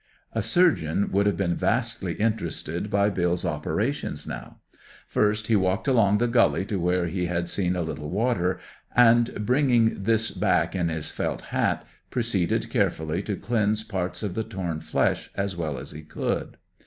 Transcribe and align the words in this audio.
A 0.33 0.41
surgeon 0.41 1.11
would 1.11 1.27
have 1.27 1.37
been 1.37 1.53
vastly 1.55 2.13
interested 2.15 2.89
by 2.89 3.11
Bill's 3.11 3.45
operations 3.45 4.25
now. 4.25 4.57
First, 5.07 5.45
he 5.45 5.55
walked 5.55 5.87
along 5.87 6.17
the 6.17 6.27
gully 6.27 6.65
to 6.65 6.79
where 6.79 7.05
he 7.05 7.27
had 7.27 7.47
seen 7.47 7.75
a 7.75 7.83
little 7.83 8.09
water 8.09 8.59
and, 8.95 9.45
bringing 9.45 10.01
this 10.01 10.31
back 10.31 10.73
in 10.75 10.89
his 10.89 11.11
felt 11.11 11.41
hat, 11.53 11.85
proceeded 12.09 12.71
carefully 12.71 13.21
to 13.21 13.35
cleanse 13.35 13.83
parts 13.83 14.23
of 14.23 14.33
the 14.33 14.43
torn 14.43 14.79
flesh 14.79 15.29
as 15.35 15.55
well 15.55 15.77
as 15.77 15.91
he 15.91 16.01
could. 16.01 16.57